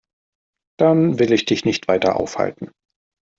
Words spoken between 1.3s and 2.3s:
ich dich nicht weiter